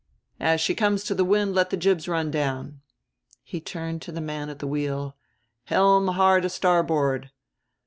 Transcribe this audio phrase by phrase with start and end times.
[0.39, 2.81] As she comes to the wind let the jibs run down."
[3.43, 5.15] He turned to the man at the wheel,
[5.65, 7.29] "Helm hard a starboard."